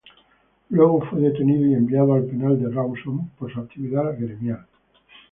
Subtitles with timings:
[0.71, 4.65] Luego fue detenido y enviado al penal de Rawson por su actividad gremial.